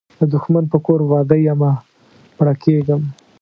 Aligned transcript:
د 0.17 0.21
دښمن 0.33 0.63
په 0.71 0.77
کور 0.85 0.99
واده 1.11 1.37
یمه 1.47 1.71
مړه 2.37 2.53
کیږم 2.63 3.01